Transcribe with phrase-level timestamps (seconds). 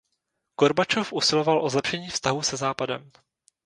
[0.57, 3.11] Gorbačov usiloval o zlepšení vztahů se Západem.